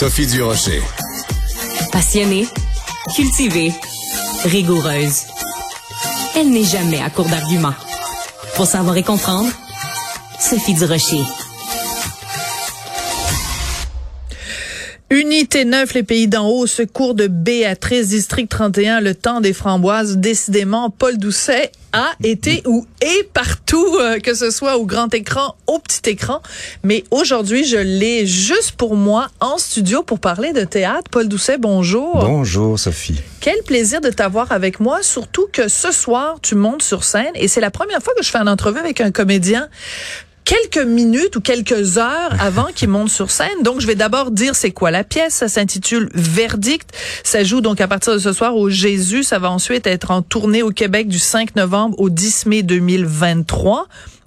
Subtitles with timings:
[0.00, 0.80] Sophie Durocher.
[1.92, 2.48] Passionnée,
[3.14, 3.70] cultivée,
[4.44, 5.26] rigoureuse.
[6.34, 7.74] Elle n'est jamais à court d'arguments.
[8.56, 9.50] Pour savoir et comprendre,
[10.38, 11.20] Sophie Durocher.
[15.20, 20.16] Unité 9, les pays d'en haut, secours de Béatrice, district 31, le temps des framboises.
[20.16, 25.56] Décidément, Paul Doucet a été ou est partout, euh, que ce soit au grand écran,
[25.66, 26.40] au petit écran.
[26.84, 31.10] Mais aujourd'hui, je l'ai juste pour moi en studio pour parler de théâtre.
[31.10, 32.24] Paul Doucet, bonjour.
[32.24, 33.20] Bonjour, Sophie.
[33.40, 37.46] Quel plaisir de t'avoir avec moi, surtout que ce soir, tu montes sur scène et
[37.46, 39.68] c'est la première fois que je fais une entrevue avec un comédien
[40.44, 43.62] quelques minutes ou quelques heures avant qu'il monte sur scène.
[43.62, 45.34] Donc, je vais d'abord dire c'est quoi la pièce.
[45.34, 46.90] Ça s'intitule Verdict.
[47.24, 49.22] Ça joue donc à partir de ce soir au Jésus.
[49.22, 53.86] Ça va ensuite être en tournée au Québec du 5 novembre au 10 mai 2023.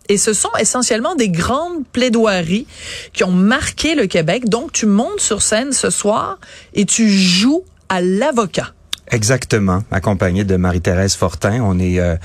[0.09, 2.67] Et ce sont essentiellement des grandes plaidoiries
[3.13, 4.49] qui ont marqué le Québec.
[4.49, 6.37] Donc, tu montes sur scène ce soir
[6.73, 8.73] et tu joues à l'avocat.
[9.13, 11.61] Exactement, accompagné de Marie-Thérèse Fortin.
[11.61, 12.15] On est euh,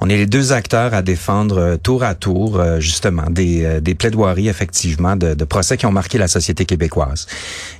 [0.00, 3.94] on est les deux acteurs à défendre euh, tour à tour euh, justement des, des
[3.94, 7.28] plaidoiries effectivement de, de, procès qui ont marqué la société québécoise.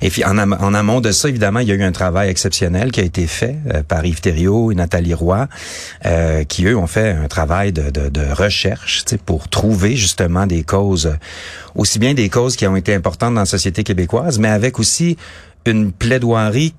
[0.01, 3.01] Et puis en, amont de ça, évidemment, il y a eu un travail exceptionnel qui
[3.01, 3.57] a été fait
[3.89, 5.49] par Yves Thériault et Nathalie Roy,
[6.47, 11.17] qui eux ont fait un travail de, de, de recherche pour trouver justement des causes,
[11.75, 15.17] aussi bien des causes qui ont été importantes dans la société québécoise, mais avec aussi
[15.65, 16.73] une plaidoirie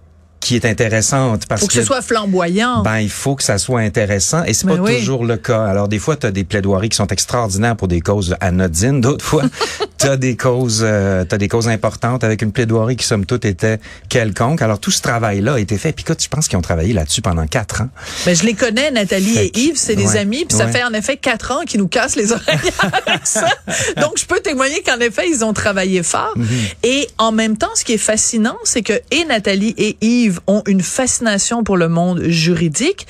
[0.44, 2.82] qui est intéressante parce faut que, ce soit flamboyant.
[2.82, 5.64] Ben il faut que ça soit intéressant et c'est pas ben toujours le cas.
[5.64, 9.24] Alors des fois tu as des plaidoiries qui sont extraordinaires pour des causes anodines, d'autres
[9.24, 9.44] fois
[9.98, 13.46] tu as des causes euh, as des causes importantes avec une plaidoirie qui somme toute
[13.46, 14.60] était quelconque.
[14.60, 17.22] Alors tout ce travail là a été fait puis je pense qu'ils ont travaillé là-dessus
[17.22, 17.88] pendant quatre ans.
[18.26, 21.16] Ben je les connais Nathalie et Yves, c'est des amis puis ça fait en effet
[21.16, 22.58] quatre ans qu'ils nous cassent les oreilles
[23.06, 23.48] avec ça.
[23.96, 26.74] Donc je peux témoigner qu'en effet ils ont travaillé fort mm-hmm.
[26.82, 30.62] et en même temps ce qui est fascinant c'est que et Nathalie et Yves ont
[30.66, 33.06] une fascination pour le monde juridique.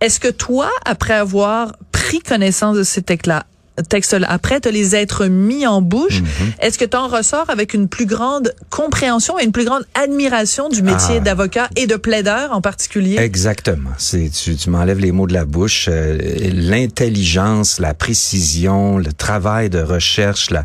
[0.00, 3.46] Est-ce que toi, après avoir pris connaissance de ces textes-là,
[3.82, 6.52] textes-là, après te les être mis en bouche, mhm.
[6.60, 10.68] est-ce que tu en ressors avec une plus grande compréhension et une plus grande admiration
[10.68, 11.20] du métier ah.
[11.20, 13.16] d'avocat et de plaideur en particulier?
[13.18, 13.90] Exactement.
[13.98, 15.86] C'est tu, tu m'enlèves les mots de la bouche.
[15.88, 16.18] Euh,
[16.52, 20.64] l'intelligence, la précision, le travail de recherche, la,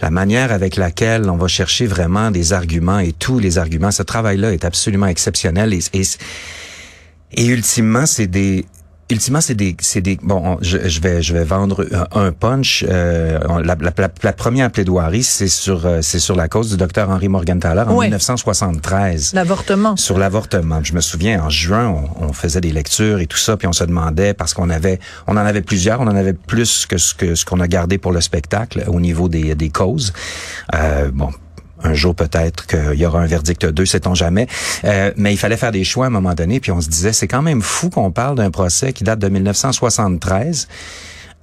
[0.00, 3.90] la manière avec laquelle on va chercher vraiment des arguments et tous les arguments.
[3.90, 6.02] Ce travail-là est absolument exceptionnel et, et,
[7.34, 8.66] et ultimement, c'est des
[9.10, 10.18] ultimement, c'est des, c'est des.
[10.22, 12.84] Bon, je, je, vais, je vais vendre un, punch.
[12.88, 17.10] Euh, la, la, la, première plaidoirie, c'est sur, euh, c'est sur la cause du docteur
[17.10, 19.34] Henri Morgenthaler en 1973.
[19.34, 19.96] L'avortement.
[19.96, 20.82] Sur l'avortement.
[20.82, 23.72] Je me souviens, en juin, on, on, faisait des lectures et tout ça, puis on
[23.72, 27.14] se demandait parce qu'on avait, on en avait plusieurs, on en avait plus que ce
[27.14, 30.12] que ce qu'on a gardé pour le spectacle au niveau des, des causes.
[30.74, 31.30] Euh, bon,
[31.84, 34.46] un jour peut-être qu'il y aura un verdict 2, sait-on jamais.
[34.84, 37.12] Euh, mais il fallait faire des choix à un moment donné, puis on se disait,
[37.12, 40.68] c'est quand même fou qu'on parle d'un procès qui date de 1973.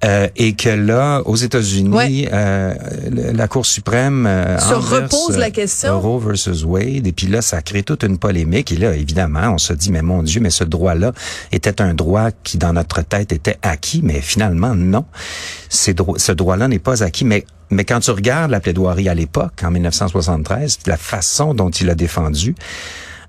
[0.02, 2.74] Euh, et que là, aux États-Unis, euh,
[3.34, 6.00] la Cour suprême euh, se repose la question.
[6.00, 8.72] Roe versus Wade, et puis là, ça crée toute une polémique.
[8.72, 11.12] Et là, évidemment, on se dit, mais mon Dieu, mais ce droit-là
[11.52, 15.04] était un droit qui, dans notre tête, était acquis, mais finalement, non.
[15.68, 17.26] ce droit-là n'est pas acquis.
[17.26, 21.88] Mais mais quand tu regardes la plaidoirie à l'époque, en 1973, la façon dont il
[21.88, 22.56] a défendu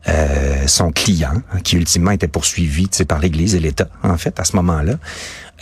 [0.07, 4.55] euh, son client, qui ultimement était poursuivi par l'Église et l'État, en fait, à ce
[4.55, 4.95] moment-là,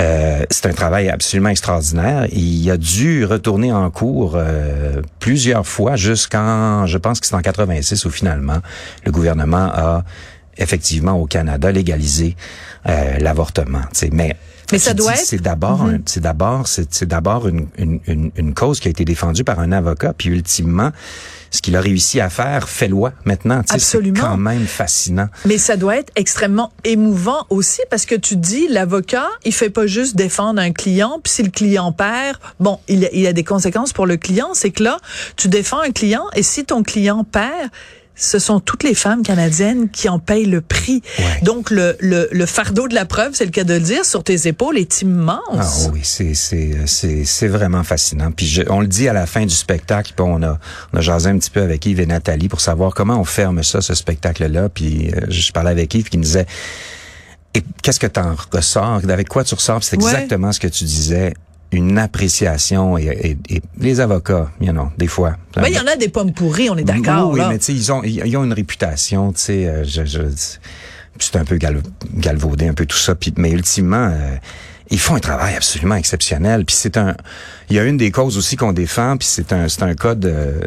[0.02, 2.28] euh, c'est un travail absolument extraordinaire.
[2.32, 7.42] Il a dû retourner en cours euh, plusieurs fois jusqu'en, je pense que c'est en
[7.42, 8.60] 86 où finalement
[9.06, 10.04] le gouvernement a
[10.58, 12.36] effectivement au Canada légalisé
[12.88, 13.82] euh, l'avortement.
[14.12, 14.36] Mais
[14.72, 15.26] mais ça doit être.
[15.26, 16.02] C'est d'abord, mm-hmm.
[16.06, 20.14] c'est d'abord, c'est d'abord une, une, une, cause qui a été défendue par un avocat,
[20.18, 20.92] puis ultimement,
[21.52, 23.62] ce qu'il a réussi à faire fait loi maintenant.
[23.70, 24.16] Absolument.
[24.16, 25.28] C'est quand même fascinant.
[25.46, 29.88] Mais ça doit être extrêmement émouvant aussi parce que tu dis l'avocat, il fait pas
[29.88, 33.44] juste défendre un client, puis si le client perd, bon, il a, il a des
[33.44, 34.50] conséquences pour le client.
[34.54, 34.98] C'est que là,
[35.36, 37.70] tu défends un client et si ton client perd,
[38.20, 41.02] ce sont toutes les femmes canadiennes qui en payent le prix.
[41.42, 44.24] Donc, le, le, le, fardeau de la preuve, c'est le cas de le dire, sur
[44.24, 45.40] tes épaules est immense.
[45.88, 48.32] Ah oui, c'est, c'est, c'est, c'est vraiment fascinant.
[48.32, 50.60] Puis je, on le dit à la fin du spectacle, puis on a,
[50.94, 53.64] on a jasé un petit peu avec Yves et Nathalie pour savoir comment on ferme
[53.64, 54.70] ça, ce spectacle-là.
[54.70, 56.46] Puis euh, je parlais avec Yves qui me disait,
[57.54, 59.02] et qu'est-ce que tu en ressors?
[59.10, 59.84] Avec quoi tu ressors?
[59.84, 61.34] C'est exactement ce que tu disais
[61.72, 63.38] une appréciation et,
[63.80, 65.38] les avocats, you know, des fois.
[65.56, 67.32] Ben, il y en a des pommes pourries, on est d'accord.
[67.32, 70.22] Oui, mais tu sais, ils ont, ils ont une réputation, tu sais, euh, je, je,
[71.20, 71.82] c'est un peu gal,
[72.16, 74.36] galvaudé, un peu tout ça, puis, mais ultimement, euh,
[74.90, 76.66] ils font un travail absolument exceptionnel.
[76.66, 77.16] Puis c'est un,
[77.70, 80.16] il y a une des causes aussi qu'on défend, puis c'est un, c'est un cas
[80.16, 80.62] de,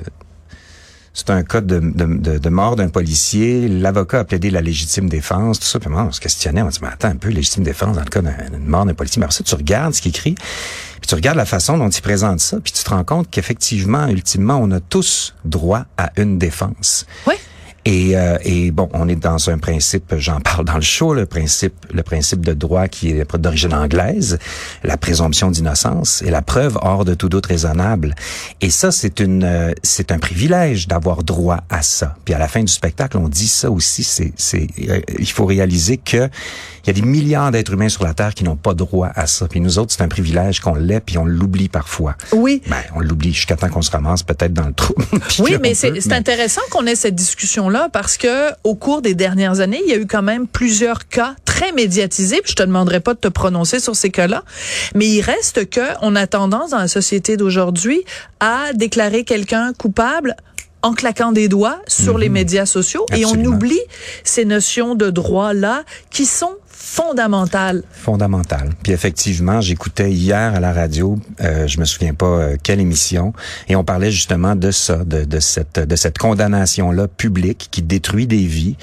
[1.15, 3.69] c'est un cas de, de, mort d'un policier.
[3.69, 5.79] L'avocat a plaidé la légitime défense, tout ça.
[5.79, 8.09] Puis on se questionnait, on se dit, mais attends un peu, légitime défense dans le
[8.09, 9.21] cas d'une mort d'un policier.
[9.21, 12.03] Mais après ça, tu regardes ce qu'il écrit, puis tu regardes la façon dont il
[12.03, 16.39] présente ça, puis tu te rends compte qu'effectivement, ultimement, on a tous droit à une
[16.39, 17.07] défense.
[17.27, 17.35] Oui.
[17.85, 21.27] Et, euh, et, bon, on est dans un principe, j'en parle dans le show, le
[21.27, 24.39] principe, le principe de droit qui est d'origine anglaise,
[24.85, 28.15] la présomption d'innocence et la preuve hors de tout doute raisonnable.
[28.61, 32.17] Et ça, c'est une, euh, c'est un privilège d'avoir droit à ça.
[32.25, 34.05] Puis à la fin du spectacle, on dit ça aussi.
[34.05, 36.29] C'est, c'est, euh, il faut réaliser que
[36.85, 39.27] il y a des milliards d'êtres humains sur la terre qui n'ont pas droit à
[39.27, 39.47] ça.
[39.47, 42.17] Puis nous autres, c'est un privilège qu'on l'ait, puis on l'oublie parfois.
[42.33, 42.61] Oui.
[42.67, 44.95] Ben, on l'oublie jusqu'à temps qu'on se ramasse peut-être dans le trou.
[45.39, 47.15] oui, mais c'est intéressant qu'on ait cette
[47.93, 51.35] parce que au cours des dernières années, il y a eu quand même plusieurs cas
[51.45, 52.41] très médiatisés.
[52.43, 54.43] Puis je te demanderai pas de te prononcer sur ces cas-là,
[54.95, 58.05] mais il reste que on a tendance dans la société d'aujourd'hui
[58.41, 60.37] à déclarer quelqu'un coupable
[60.83, 62.35] en claquant des doigts sur les mhm.
[62.35, 63.81] médias sociaux et on oublie
[64.25, 67.83] ces notions de droit là qui sont fondamentales.
[67.93, 68.71] Fondamentales.
[68.83, 73.33] Puis effectivement, j'écoutais hier à la radio, euh, je me souviens pas euh, quelle émission,
[73.69, 77.83] et on parlait justement de ça, de, de cette de cette condamnation là publique qui
[77.83, 78.77] détruit des vies,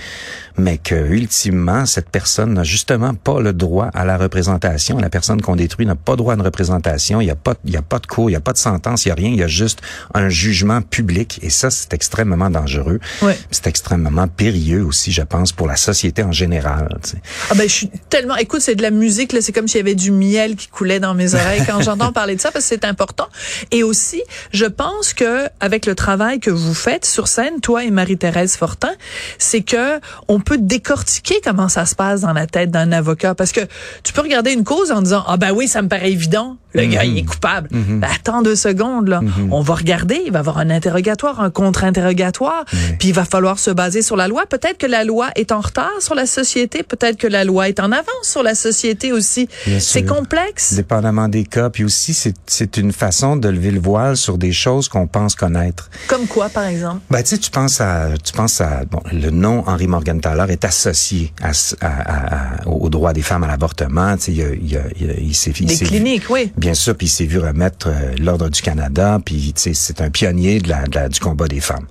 [0.58, 4.98] mais que ultimement cette personne n'a justement pas le droit à la représentation.
[4.98, 7.22] La personne qu'on détruit n'a pas droit à une représentation.
[7.22, 8.58] Il y a pas il y a pas de cours, il y a pas de
[8.58, 9.30] sentence, il y a rien.
[9.30, 9.82] Il y a juste
[10.14, 13.00] un jugement public, et ça c'est extrêmement dangereux.
[13.22, 13.34] Oui.
[13.52, 16.98] C'est extrêmement périlleux aussi, je pense, pour la société en général.
[17.04, 17.22] Tu sais.
[17.50, 18.36] Ah ben je suis tellement.
[18.36, 19.42] Écoute, c'est de la musique là.
[19.42, 22.36] C'est comme s'il y avait du miel qui coulait dans mes oreilles quand j'entends parler
[22.36, 23.28] de ça parce que c'est important.
[23.72, 24.22] Et aussi,
[24.52, 28.92] je pense que avec le travail que vous faites sur scène, toi et Marie-Thérèse Fortin,
[29.38, 33.52] c'est que on peut décortiquer comment ça se passe dans la tête d'un avocat parce
[33.52, 33.62] que
[34.04, 36.58] tu peux regarder une cause en disant ah ben oui, ça me paraît évident.
[36.74, 37.68] Le gars, il est coupable.
[37.72, 38.00] Mhm.
[38.00, 39.22] Ben, attends deux secondes, là.
[39.22, 39.52] Mhm.
[39.52, 42.66] On va regarder, il va y avoir un interrogatoire, un contre-interrogatoire,
[43.00, 44.46] puis il va falloir se baser sur la loi.
[44.46, 47.80] Peut-être que la loi est en retard sur la société, peut-être que la loi est
[47.80, 49.48] en avance sur la société aussi.
[49.80, 50.74] C'est complexe.
[50.74, 52.14] Dépendamment des cas, puis aussi,
[52.46, 55.90] c'est une façon de lever le voile sur des choses qu'on pense connaître.
[56.08, 57.02] Comme quoi, par exemple?
[57.10, 60.66] Ben, tu sais, tu penses à, tu penses à, bon, le nom Henri Morgenthaler est
[60.66, 61.52] associé à,
[61.82, 64.16] à, au droit des femmes à l'avortement.
[64.18, 65.52] Tu sais, il, il, il, il s'est...
[65.52, 69.54] Des cliniques, oui Bien sûr, puis il s'est vu remettre euh, l'ordre du Canada, puis
[69.56, 71.86] c'est un pionnier de la, du combat des femmes.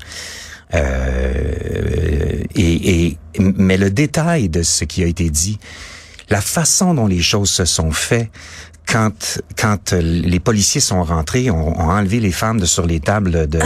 [0.75, 5.59] Euh, et, et, mais le détail de ce qui a été dit,
[6.29, 8.31] la façon dont les choses se sont faites,
[8.91, 13.47] quand quand les policiers sont rentrés, ont, ont enlevé les femmes de sur les tables
[13.47, 13.59] de,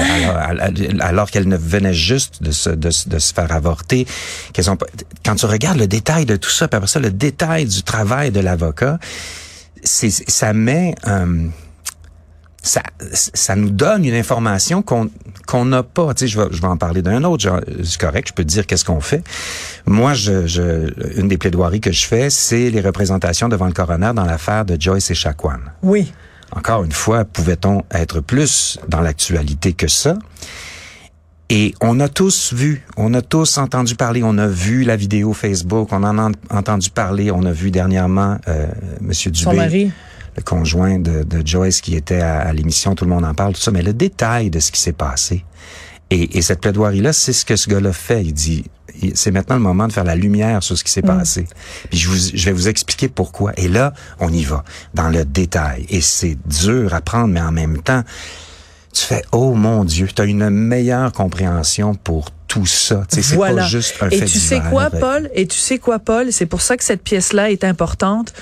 [1.01, 4.07] alors, qu'elles ne venaient juste de se, de, de se faire avorter.
[4.53, 4.79] Qu'elles ont,
[5.25, 8.33] quand tu regardes le détail de tout ça, puis après ça, le détail du travail
[8.33, 8.99] de l'avocat,
[9.85, 11.47] c'est ça met euh,
[12.63, 12.83] ça,
[13.13, 15.11] ça nous donne une information qu'on
[15.47, 16.15] qu'on n'a pas.
[16.15, 17.63] Tu sais, je vais, je vais en parler d'un autre.
[17.83, 19.25] C'est correct, je peux te dire qu'est-ce qu'on fait.
[19.87, 24.13] Moi, je, je, une des plaidoiries que je fais, c'est les représentations devant le coroner
[24.15, 25.61] dans l'affaire de Joyce et Chacuan.
[25.83, 26.13] Oui.
[26.55, 30.19] Encore une fois, pouvait-on être plus dans l'actualité que ça?
[31.49, 35.35] Et on a tous vu, on a tous entendu parler, on a vu la vidéo
[35.35, 38.67] Facebook, on en a entendu parler, on a vu dernièrement euh,
[39.01, 39.93] Monsieur Dubé, Son mari.
[40.37, 43.53] Le conjoint de, de, Joyce qui était à, à l'émission, tout le monde en parle,
[43.55, 45.45] tout ça, mais le détail de ce qui s'est passé.
[46.11, 48.23] Et, et cette plaidoirie-là, c'est ce que ce gars-là fait.
[48.23, 48.65] Il dit,
[49.15, 51.07] c'est maintenant le moment de faire la lumière sur ce qui s'est Mm.
[51.19, 51.47] passé.
[51.91, 53.53] Puis je, vous, je vais vous expliquer pourquoi.
[53.57, 54.63] Et là, on y va,
[54.95, 55.87] dans le détail.
[55.89, 58.03] Et c'est dur à prendre, mais en même temps,
[58.93, 63.05] tu fais oh mon Dieu, tu as une meilleure compréhension pour tout ça.
[63.09, 63.63] Tu sais, c'est Voilà.
[63.63, 64.91] pas juste un Et fait tu sais quoi.
[64.91, 65.31] Paul?
[65.35, 66.31] Et tu sais quoi, Paul?
[66.31, 68.35] C'est pour ça que cette pièce-là est importante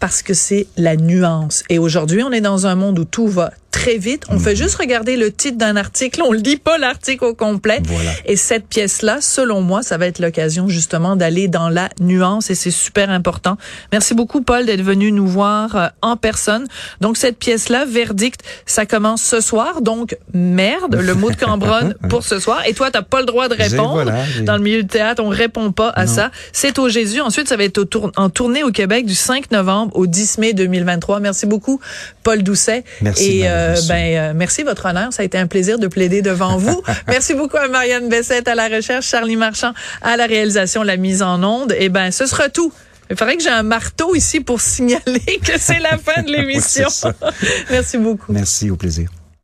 [0.00, 1.64] parce que c'est la nuance.
[1.68, 4.24] Et aujourd'hui, on est dans un monde où tout va très vite.
[4.30, 6.22] On fait juste regarder le titre d'un article.
[6.22, 7.80] On lit pas l'article au complet.
[7.84, 8.10] Voilà.
[8.24, 12.54] Et cette pièce-là, selon moi, ça va être l'occasion justement d'aller dans la nuance et
[12.54, 13.56] c'est super important.
[13.92, 16.66] Merci beaucoup, Paul, d'être venu nous voir euh, en personne.
[17.00, 19.82] Donc, cette pièce-là, Verdict, ça commence ce soir.
[19.82, 22.62] Donc, merde, le mot de Cambronne pour ce soir.
[22.66, 23.92] Et toi, t'as pas le droit de répondre.
[24.02, 26.12] voilà, dans le milieu du théâtre, on répond pas à Non.
[26.12, 26.30] ça.
[26.52, 27.20] C'est au Jésus.
[27.20, 30.38] Ensuite, ça va être au tour- en tournée au Québec du 5 novembre au 10
[30.38, 31.20] mai 2023.
[31.20, 31.80] Merci beaucoup,
[32.22, 32.84] Paul Doucet.
[33.02, 35.12] Merci Et euh, ben, euh, merci, votre honneur.
[35.12, 36.82] Ça a été un plaisir de plaider devant vous.
[37.08, 41.22] merci beaucoup à Marianne Bessette à la recherche, Charlie Marchand à la réalisation, la mise
[41.22, 41.74] en onde.
[41.78, 42.72] Et ben, ce sera tout.
[43.10, 46.88] Il faudrait que j'ai un marteau ici pour signaler que c'est la fin de l'émission.
[47.70, 48.32] merci beaucoup.
[48.32, 49.10] Merci, au plaisir.